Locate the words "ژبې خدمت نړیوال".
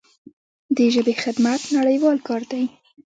0.93-2.17